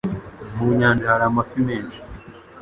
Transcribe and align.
Mu 0.55 0.67
nyanja 0.79 1.07
hari 1.11 1.23
amafi 1.29 1.57
menshi. 1.67 1.99